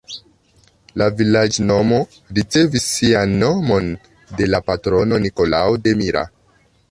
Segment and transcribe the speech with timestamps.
[1.01, 1.99] La vilaĝnomo
[2.37, 3.93] ricevis sian nomon
[4.39, 6.27] de la patrono Nikolao de Mira.